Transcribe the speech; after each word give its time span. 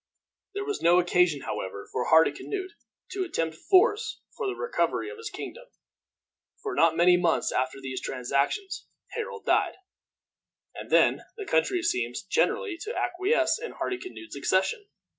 There 0.55 0.65
was 0.65 0.81
no 0.81 0.97
occasion, 0.97 1.41
however, 1.41 1.87
for 1.91 2.07
Hardicanute 2.09 2.71
to 3.11 3.23
attempt 3.23 3.55
force 3.55 4.19
for 4.35 4.47
the 4.47 4.55
recovery 4.55 5.11
of 5.11 5.19
his 5.19 5.29
kingdom, 5.29 5.67
for 6.63 6.73
not 6.73 6.97
many 6.97 7.17
months 7.17 7.51
after 7.51 7.79
these 7.79 8.01
transactions 8.01 8.87
Harold 9.11 9.45
died, 9.45 9.75
and 10.73 10.89
then 10.89 11.21
the 11.37 11.45
country 11.45 11.83
seemed 11.83 12.15
generally 12.31 12.79
to 12.81 12.97
acquiesce 12.97 13.59
in 13.59 13.73
Hardicanute's 13.73 14.35
accession. 14.35 14.87